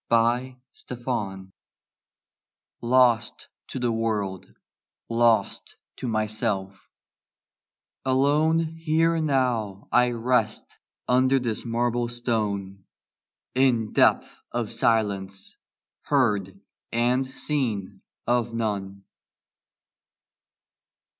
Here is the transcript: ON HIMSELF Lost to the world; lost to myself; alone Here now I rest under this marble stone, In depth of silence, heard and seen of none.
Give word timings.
ON 0.09 0.57
HIMSELF 0.87 1.45
Lost 2.81 3.49
to 3.67 3.77
the 3.77 3.91
world; 3.91 4.51
lost 5.11 5.75
to 5.97 6.07
myself; 6.07 6.89
alone 8.03 8.57
Here 8.61 9.19
now 9.21 9.87
I 9.91 10.09
rest 10.09 10.79
under 11.07 11.37
this 11.37 11.65
marble 11.65 12.07
stone, 12.09 12.83
In 13.53 13.93
depth 13.93 14.39
of 14.51 14.71
silence, 14.71 15.55
heard 16.01 16.59
and 16.91 17.23
seen 17.23 18.01
of 18.25 18.55
none. 18.55 19.03